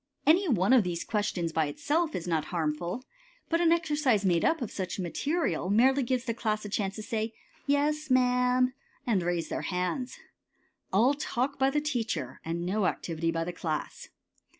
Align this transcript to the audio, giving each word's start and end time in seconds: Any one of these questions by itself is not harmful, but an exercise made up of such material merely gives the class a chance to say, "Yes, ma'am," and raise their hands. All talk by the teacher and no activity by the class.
Any 0.25 0.47
one 0.49 0.73
of 0.73 0.83
these 0.83 1.03
questions 1.03 1.51
by 1.53 1.67
itself 1.67 2.15
is 2.15 2.27
not 2.27 2.45
harmful, 2.45 3.05
but 3.49 3.61
an 3.61 3.71
exercise 3.71 4.25
made 4.25 4.43
up 4.43 4.59
of 4.59 4.71
such 4.71 4.97
material 4.97 5.69
merely 5.69 6.01
gives 6.01 6.23
the 6.23 6.33
class 6.33 6.65
a 6.65 6.69
chance 6.69 6.95
to 6.95 7.03
say, 7.03 7.33
"Yes, 7.67 8.09
ma'am," 8.09 8.73
and 9.05 9.21
raise 9.21 9.49
their 9.49 9.61
hands. 9.61 10.17
All 10.91 11.13
talk 11.13 11.59
by 11.59 11.69
the 11.69 11.81
teacher 11.81 12.41
and 12.43 12.65
no 12.65 12.87
activity 12.87 13.29
by 13.29 13.43
the 13.43 13.53
class. 13.53 14.09